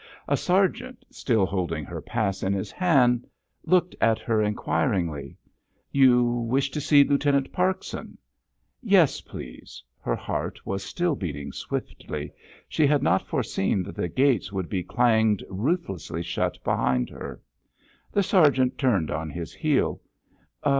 A 0.27 0.35
sergeant, 0.35 1.05
still 1.11 1.45
holding 1.45 1.85
her 1.85 2.01
pass 2.01 2.41
in 2.41 2.53
his 2.53 2.71
hand, 2.71 3.27
looked 3.65 3.95
at 4.01 4.17
her 4.17 4.41
inquiringly. 4.41 5.37
"You 5.91 6.23
wish 6.27 6.71
to 6.71 6.81
see 6.81 7.03
Lieutenant 7.03 7.53
Parkson?" 7.53 8.17
"Yes, 8.81 9.21
please." 9.21 9.83
Her 9.99 10.15
heart 10.15 10.59
was 10.65 10.81
still 10.83 11.15
beating 11.15 11.51
swiftly. 11.51 12.33
She 12.67 12.87
had 12.87 13.03
not 13.03 13.27
foreseen 13.27 13.83
that 13.83 13.95
the 13.95 14.09
gates 14.09 14.51
would 14.51 14.69
be 14.69 14.81
clanged 14.81 15.43
ruthlessly 15.51 16.23
shut 16.23 16.57
behind 16.63 17.11
her. 17.11 17.39
The 18.11 18.23
sergeant 18.23 18.79
turned 18.79 19.11
on 19.11 19.29
his 19.29 19.53
heel. 19.53 20.01